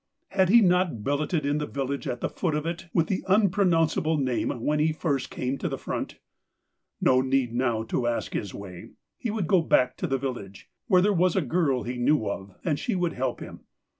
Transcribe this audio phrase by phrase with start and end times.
[0.29, 4.17] Had he not billeted in the village at the foot of it with the unpronounceable
[4.17, 6.17] name when he first came to the front?
[6.99, 11.03] No need now to ask his way— he would go back to the village— where
[11.03, 13.59] there was a girl he knew of, and she would help him.